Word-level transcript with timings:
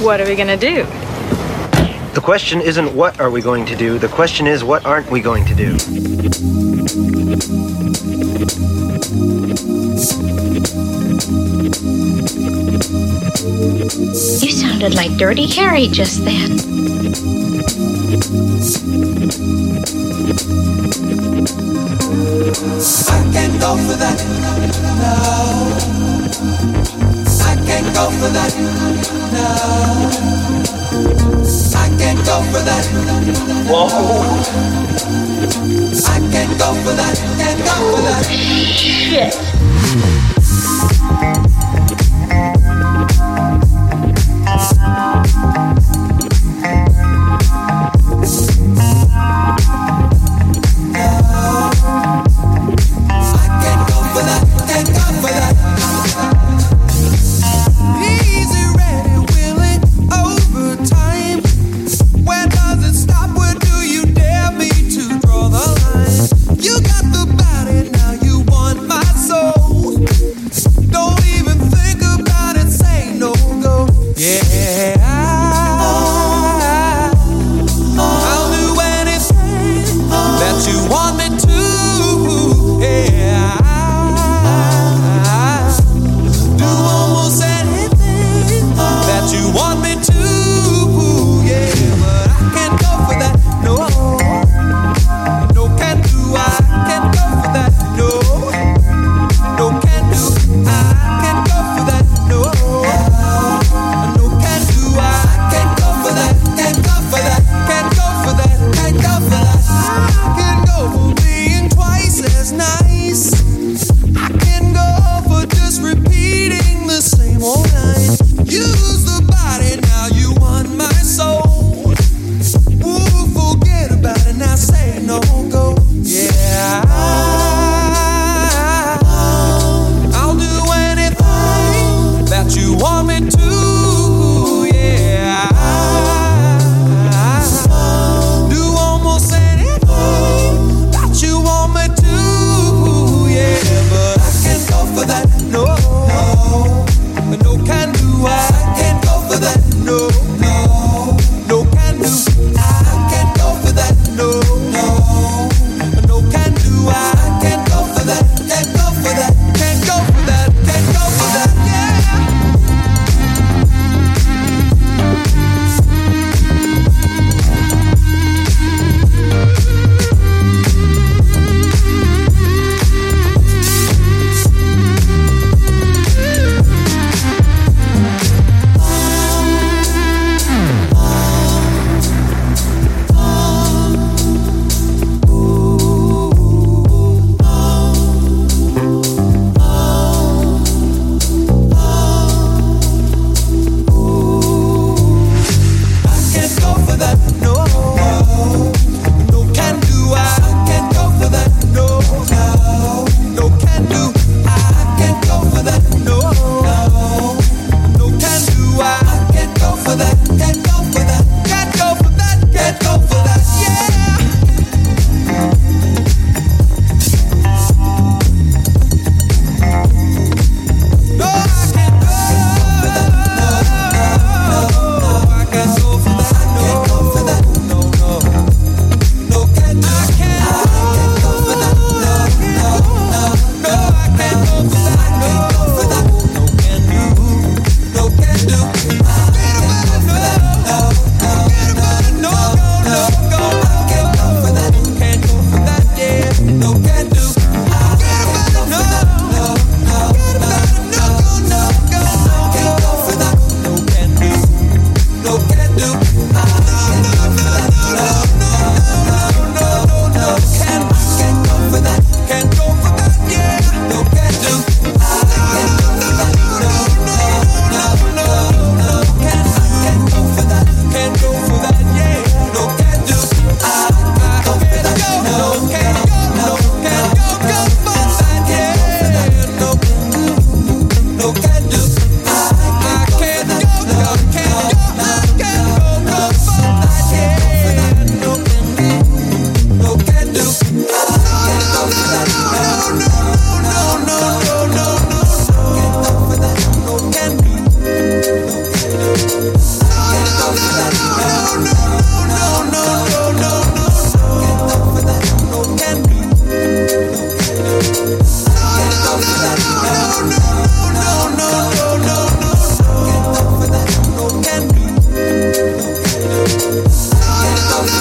What 0.00 0.20
are 0.20 0.26
we 0.26 0.36
gonna 0.36 0.56
do? 0.56 0.84
The 2.14 2.20
question 2.22 2.60
isn't 2.60 2.94
what 2.94 3.18
are 3.18 3.30
we 3.30 3.42
going 3.42 3.66
to 3.66 3.74
do, 3.74 3.98
the 3.98 4.06
question 4.08 4.46
is 4.46 4.62
what 4.62 4.86
aren't 4.86 5.10
we 5.10 5.20
going 5.20 5.44
to 5.46 5.54
do? 5.56 5.72
You 14.40 14.52
sounded 14.52 14.94
like 14.94 15.16
Dirty 15.16 15.46
Harry 15.46 15.88
just 15.88 16.24
then. 16.24 16.52
I 23.10 23.32
can't 23.32 23.60
go 23.60 23.76
for 23.76 23.96
that. 23.98 24.18
No. 27.12 27.17
I 27.48 27.56
can't 27.66 27.88
go 27.94 28.10
for 28.10 28.30
that. 28.36 28.52
No. 29.32 29.46
I 31.74 31.88
can't 31.98 32.20
go 32.26 32.36
for 32.50 32.62
that. 32.68 32.84
Whoa. 33.70 33.88
I 36.06 36.18
can't 36.32 36.54
go 36.58 36.68
for 36.84 36.94
that. 37.00 37.16
Can't 37.38 37.60
go 37.68 37.74
for 37.94 38.02
that. 38.02 38.24
Shit. 38.76 39.34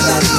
la 0.07 0.19
la. 0.21 0.36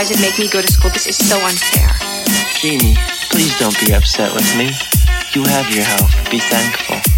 guys 0.00 0.08
would 0.08 0.20
make 0.22 0.38
me 0.38 0.48
go 0.48 0.62
to 0.62 0.72
school. 0.72 0.90
This 0.90 1.06
is 1.06 1.28
so 1.28 1.36
unfair. 1.44 1.90
Jeannie, 2.54 2.96
please 3.28 3.58
don't 3.58 3.78
be 3.84 3.92
upset 3.92 4.32
with 4.32 4.56
me. 4.56 4.70
You 5.34 5.44
have 5.44 5.68
your 5.74 5.84
health. 5.84 6.30
Be 6.30 6.38
thankful. 6.38 7.09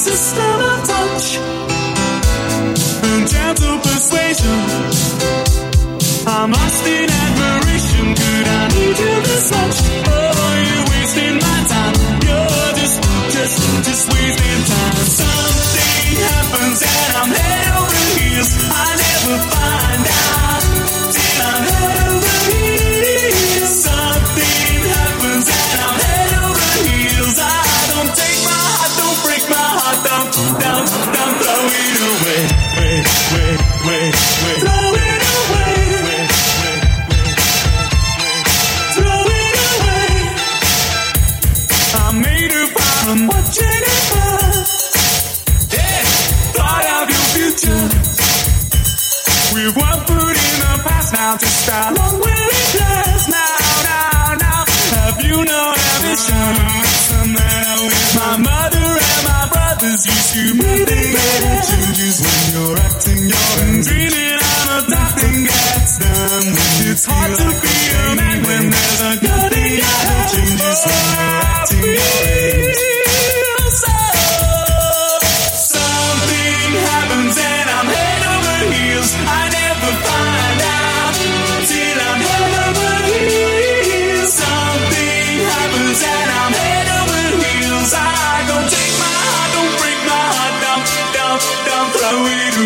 system 0.00 0.60
of 0.60 0.89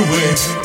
it 0.06 0.63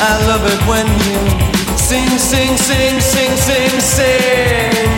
I 0.00 0.14
love 0.30 0.46
it 0.46 0.60
when 0.70 0.86
you 1.10 1.18
sing, 1.76 2.06
sing, 2.18 2.56
sing, 2.56 3.00
sing, 3.00 3.36
sing, 3.36 3.80
sing. 3.80 4.88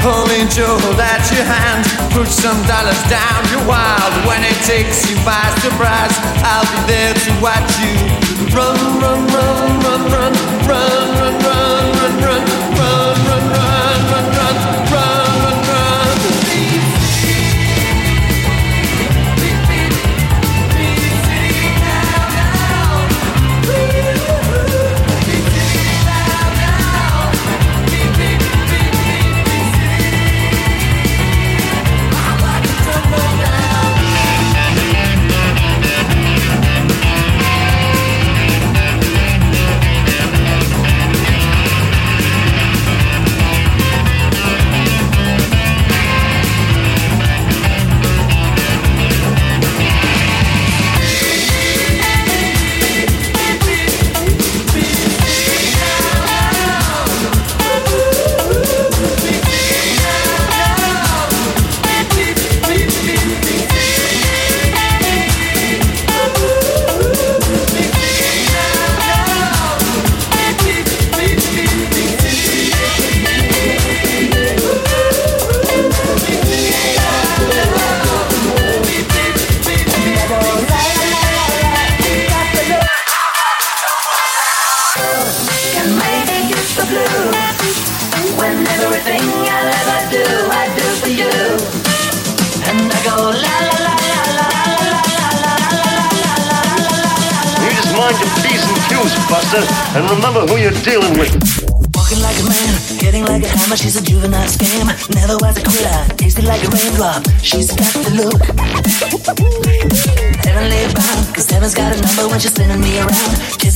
Holy 0.00 0.48
Joe, 0.48 0.78
at 0.96 1.24
your 1.36 1.44
hand, 1.44 1.84
put 2.16 2.28
some 2.28 2.56
dollars 2.64 3.02
down. 3.12 3.38
You're 3.52 3.68
wild 3.68 4.14
when 4.24 4.40
it 4.42 4.56
takes 4.64 5.04
you 5.10 5.16
by 5.20 5.44
surprise. 5.60 6.16
I'll 6.48 6.64
be 6.64 6.80
there 6.88 7.12
to 7.12 7.30
watch 7.44 7.68
you 7.84 8.28
run, 8.56 8.78
run, 9.00 9.17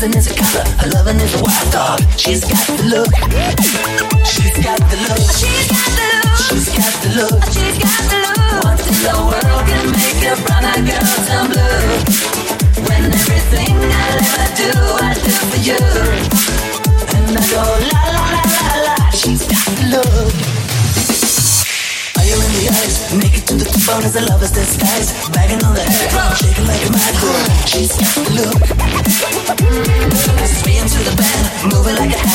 Kissing 0.03 0.19
is 0.19 0.27
a 0.27 0.35
color, 0.35 0.67
her 0.83 0.91
loving 0.99 1.21
is 1.23 1.33
a 1.39 1.43
wild 1.47 1.71
dog. 1.71 2.01
She's 2.19 2.43
got 2.43 2.59
the 2.67 2.91
look. 2.91 3.07
She's 4.27 4.51
got 4.59 4.83
the 4.91 4.99
look. 4.99 5.23
She's 5.31 5.71
got 5.71 5.95
the 5.95 6.11
look. 6.11 6.35
She's 6.43 6.67
got 6.75 6.91
the 7.07 7.11
look. 7.23 7.39
She's 7.55 7.79
got 7.79 8.03
the 8.11 8.19
look. 8.19 8.43
What 8.67 8.83
in 8.83 8.99
the 8.99 9.15
world 9.31 9.63
can 9.63 9.87
make 9.95 10.27
a 10.27 10.35
brown 10.43 10.67
eyed 10.67 10.83
girl 10.91 11.07
turn 11.23 11.47
blue? 11.55 11.87
When 12.83 13.15
everything 13.15 13.79
I'll 13.79 14.19
ever 14.27 14.49
do, 14.59 14.75
I 14.75 15.15
do 15.23 15.35
for 15.39 15.61
you. 15.71 15.79
And 17.15 17.39
I 17.39 17.43
go 17.47 17.63
la 17.63 18.03
la 18.11 18.27
la 18.27 18.43
la 18.43 18.75
la. 18.83 18.99
She's 19.15 19.47
got 19.47 19.63
the 19.71 19.87
look. 20.03 20.35
Fire 22.11 22.43
in 22.43 22.51
the 22.59 22.75
eyes, 22.75 23.07
naked 23.15 23.47
to 23.47 23.55
the 23.55 23.71
bone 23.87 24.03
as 24.03 24.19
a 24.19 24.23
lover's 24.27 24.51
disguise. 24.51 25.15
Bagging 25.31 25.63
on 25.63 25.79
the 25.79 25.87
head, 25.87 26.11
shaking 26.43 26.67
like 26.67 26.83
a 26.83 26.91
mad 26.91 27.15
bull. 27.23 27.39
She's 27.71 27.95
got 27.95 28.11
the 28.19 28.35
look. 28.35 28.82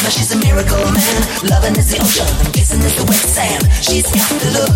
Hammer. 0.08 0.12
She's 0.12 0.32
a 0.32 0.38
miracle 0.38 0.84
man. 0.92 1.22
Loving 1.50 1.76
is 1.76 1.92
the 1.92 2.00
ocean, 2.02 2.28
kissing 2.52 2.82
is 2.82 2.96
the 2.96 3.04
wet 3.04 3.28
sand. 3.28 3.64
She's 3.82 4.08
got 4.08 4.30
the 4.40 4.50
look. 4.56 4.76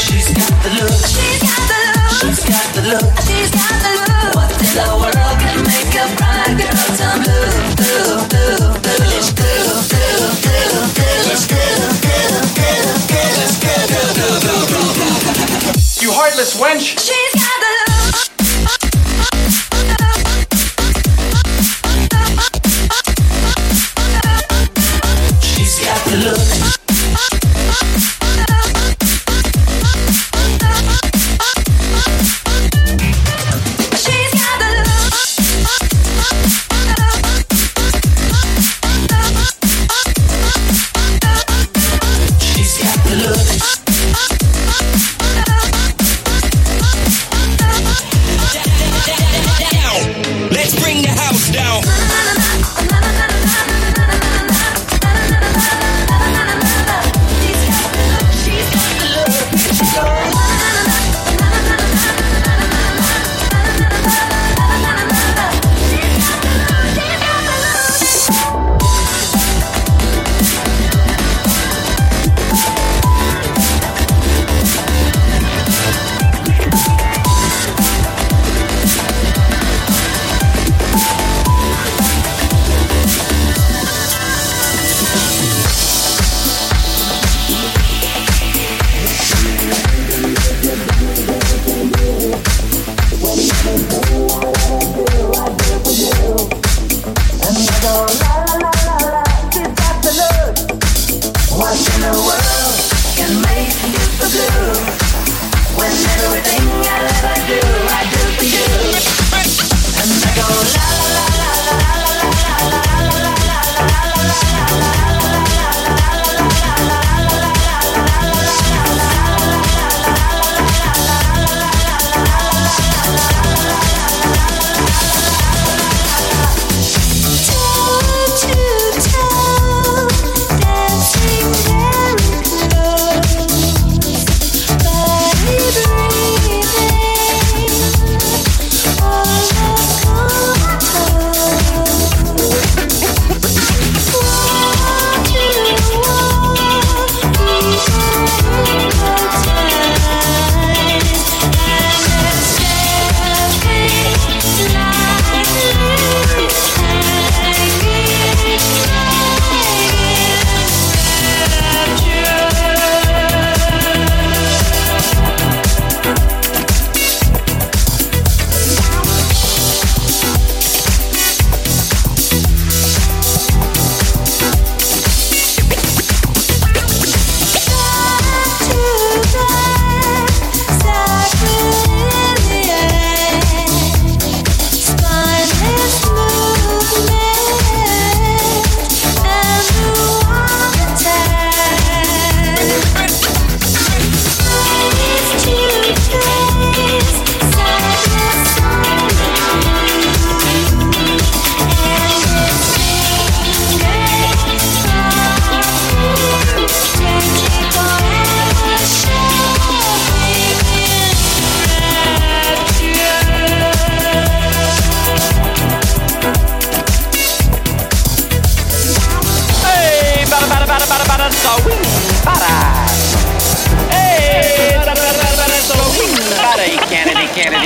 She's 0.00 0.28
got 0.32 0.52
the 0.62 0.70
look. 0.80 1.00
She's 1.06 1.40
got 1.42 1.60
the 1.68 1.76
look. 1.76 2.16
She's 2.16 2.40
got 2.44 2.68
the 2.74 2.82
look. 2.82 3.12
She's 3.26 3.50
got 3.50 3.74
the 3.82 3.90
look. 3.96 4.34
What 4.34 4.50
in 4.52 4.72
the 4.72 4.88
world 4.96 5.36
can 5.40 5.58
make 5.64 5.94
a 5.96 6.06
brown 6.16 6.56
girl 6.56 6.88
turn 6.96 7.18
blue? 7.24 7.48
Blue, 7.76 8.16
blue, 8.30 8.72
blue. 8.80 9.04
Let's 9.12 9.30
go, 9.36 9.52
go, 9.92 10.04
go, 10.40 10.64
go. 10.96 11.08
Let's 11.28 11.46
go, 11.46 11.56
go, 11.56 12.12
go, 12.16 12.70
go. 13.12 13.20
Let's 13.36 13.56
go, 13.60 13.74
go, 13.92 14.00
go, 14.16 14.28
go, 14.40 14.54
go. 14.72 14.80
You 16.00 16.12
heartless 16.12 16.56
wench! 16.56 16.96
She's 16.98 17.34
got 17.34 17.56
the 17.60 17.66
look. 17.66 17.75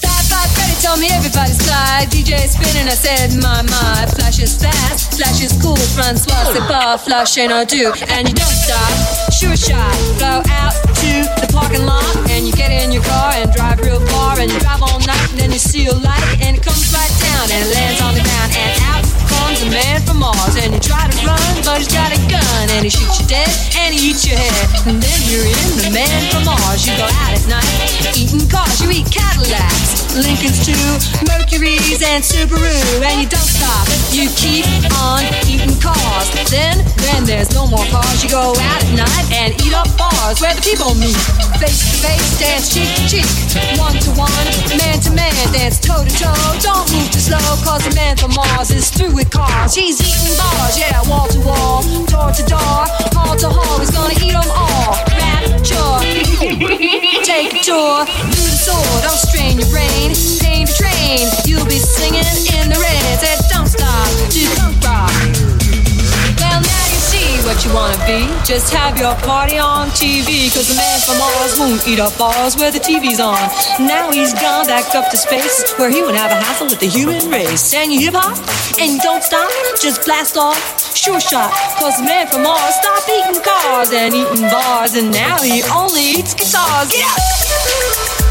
Five, 0.00 0.24
five, 0.32 0.48
Freddy 0.56 0.76
told 0.80 1.00
me 1.00 1.08
everybody's 1.12 1.60
fly. 1.60 2.06
DJ 2.08 2.48
spinning, 2.48 2.88
I 2.88 2.96
said, 2.96 3.36
my, 3.42 3.60
my. 3.62 4.06
Flash 4.16 4.40
is 4.40 4.56
fast, 4.56 5.16
flash 5.16 5.42
is 5.42 5.52
cool. 5.60 5.76
Francois, 5.92 6.52
c'est 6.52 6.66
pas 6.66 6.96
flash 6.96 7.36
ain't 7.36 7.50
no 7.50 7.64
do. 7.64 7.92
And 8.08 8.28
you 8.28 8.34
don't 8.34 8.56
stop, 8.64 9.32
sure 9.32 9.56
shot. 9.56 9.92
Go 10.18 10.40
out 10.48 10.72
to 11.02 11.12
the 11.44 11.48
parking 11.52 11.84
lot 11.84 12.16
and 12.30 12.46
you 12.46 12.52
get 12.54 12.70
in 12.72 12.90
your 12.92 13.02
car 13.04 13.32
and 13.36 13.52
drive 13.52 13.80
real 13.80 14.00
far 14.08 14.38
and 14.38 14.50
you 14.50 14.58
drive 14.60 14.80
all 14.82 15.00
night 15.00 15.30
and 15.32 15.40
then 15.40 15.52
you 15.52 15.58
see 15.58 15.86
a 15.86 15.94
light 15.94 16.24
and 16.40 16.56
it 16.56 16.62
comes 16.62 16.92
right 16.92 17.12
down 17.20 17.50
and 17.52 17.68
lands 17.74 18.00
on 18.00 18.14
the 18.14 18.22
ground 18.22 18.52
and 18.56 18.81
a 19.62 19.70
man 19.70 20.02
from 20.02 20.18
Mars 20.18 20.56
and 20.58 20.74
you 20.74 20.80
try 20.80 21.06
to 21.06 21.18
run 21.26 21.54
but 21.62 21.78
he's 21.78 21.92
got 21.92 22.10
a 22.10 22.18
gun 22.26 22.64
and 22.74 22.82
he 22.82 22.90
shoots 22.90 23.20
you 23.20 23.26
dead 23.26 23.48
and 23.78 23.94
he 23.94 24.10
eats 24.10 24.26
your 24.26 24.36
head 24.36 24.66
and 24.86 24.98
then 24.98 25.18
you're 25.30 25.46
in 25.46 25.68
the 25.78 25.90
man 25.94 26.20
from 26.30 26.44
Mars. 26.44 26.86
You 26.86 26.96
go 26.98 27.06
out 27.06 27.30
at 27.30 27.44
night 27.46 27.92
eating 28.18 28.48
cars, 28.50 28.82
you 28.82 28.90
eat 28.90 29.06
Cadillacs, 29.10 30.14
Lincolns 30.18 30.66
too, 30.66 30.88
Mercuries 31.30 32.02
and 32.02 32.22
Subaru 32.24 32.74
and 33.06 33.22
you 33.22 33.28
don't 33.28 33.46
stop. 33.46 33.86
You 34.10 34.26
keep 34.34 34.66
on 34.98 35.22
eating 35.46 35.78
cars. 35.78 36.26
Then 36.50 36.82
when 37.06 37.24
there's 37.24 37.54
no 37.54 37.66
more 37.66 37.86
cars, 37.94 38.22
you 38.22 38.30
go 38.30 38.54
out 38.58 38.82
at 38.82 38.90
night 38.98 39.26
and 39.30 39.50
eat 39.62 39.74
up 39.74 39.88
bars 39.96 40.40
where 40.42 40.54
the 40.54 40.62
people 40.62 40.94
meet. 40.98 41.16
Face 41.62 41.86
to 41.86 41.96
face, 42.02 42.30
dance 42.38 42.74
cheek 42.74 42.90
to 42.98 43.02
cheek, 43.06 43.28
one 43.78 43.94
to 44.02 44.10
one, 44.18 44.46
man 44.74 44.98
to 45.06 45.10
man, 45.14 45.32
dance 45.54 45.78
toe 45.78 46.02
to 46.02 46.12
toe. 46.18 46.34
Don't 46.58 46.86
move 46.90 47.10
too 47.14 47.22
slow, 47.22 47.38
cause 47.62 47.86
the 47.86 47.94
man 47.94 48.16
from 48.16 48.34
Mars 48.34 48.70
is 48.70 48.90
through 48.90 49.14
with 49.14 49.30
cars. 49.30 49.51
He's 49.74 50.00
eating 50.00 50.36
bars, 50.36 50.78
yeah, 50.78 51.00
wall 51.08 51.28
to 51.28 51.40
wall, 51.40 51.82
door 52.06 52.30
to 52.30 52.44
door, 52.44 52.84
hall 53.16 53.36
to 53.36 53.48
hall. 53.48 53.78
He's 53.80 53.90
gonna 53.90 54.12
eat 54.20 54.32
them 54.32 54.50
all. 54.52 55.00
Rapture, 55.16 56.02
take 57.24 57.54
a 57.54 57.62
tour 57.64 58.04
through 58.04 58.50
the 58.52 58.58
sword. 58.60 59.02
Don't 59.02 59.16
strain 59.16 59.58
your 59.58 59.68
brain, 59.70 60.12
pain 60.44 60.66
to 60.66 60.74
train. 60.76 61.28
You'll 61.44 61.64
be 61.64 61.78
singing 61.78 62.26
in 62.58 62.68
the 62.68 62.78
rain. 62.80 63.18
Said, 63.18 63.38
don't 63.48 63.66
stop, 63.66 64.08
to 64.30 64.44
punk 64.60 64.71
what 67.44 67.64
you 67.64 67.72
wanna 67.74 67.98
be. 68.06 68.26
Just 68.44 68.72
have 68.72 68.98
your 68.98 69.14
party 69.22 69.58
on 69.58 69.88
TV. 69.88 70.50
Cause 70.52 70.68
the 70.68 70.74
man 70.74 70.98
from 71.00 71.18
Mars 71.18 71.58
won't 71.58 71.86
eat 71.86 71.98
up 71.98 72.16
bars 72.18 72.56
where 72.56 72.70
the 72.70 72.78
TV's 72.78 73.20
on. 73.20 73.40
Now 73.78 74.10
he's 74.10 74.32
gone 74.34 74.66
back 74.66 74.94
up 74.94 75.10
to 75.10 75.16
space 75.16 75.72
where 75.78 75.90
he 75.90 76.02
would 76.02 76.14
have 76.14 76.30
a 76.30 76.34
hassle 76.34 76.66
with 76.66 76.80
the 76.80 76.88
human 76.88 77.30
race. 77.30 77.74
And 77.74 77.92
you 77.92 78.00
hip 78.00 78.14
hop 78.14 78.36
and 78.78 79.00
don't 79.00 79.22
stop, 79.22 79.50
just 79.80 80.04
blast 80.04 80.36
off. 80.36 80.96
Sure 80.96 81.20
shot, 81.20 81.52
cause 81.78 81.96
the 81.96 82.04
man 82.04 82.28
from 82.28 82.42
Mars 82.42 82.74
stopped 82.76 83.08
eating 83.08 83.42
cars 83.42 83.90
and 83.92 84.14
eating 84.14 84.48
bars, 84.48 84.94
and 84.94 85.10
now 85.10 85.38
he 85.42 85.62
only 85.64 86.20
eats 86.20 86.34
guitars. 86.34 86.88
Get 86.90 87.02
out! 87.02 88.21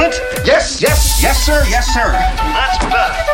It. 0.00 0.14
Yes, 0.44 0.80
yes, 0.80 1.20
yes, 1.22 1.44
sir, 1.44 1.64
yes, 1.68 1.86
sir. 1.92 2.12
That's 2.12 2.78
better. 2.84 3.33